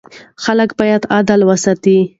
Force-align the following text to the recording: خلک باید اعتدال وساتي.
خلک 0.43 0.69
باید 0.79 1.03
اعتدال 1.13 1.41
وساتي. 1.49 1.97